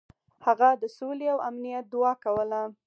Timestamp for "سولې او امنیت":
0.97-1.85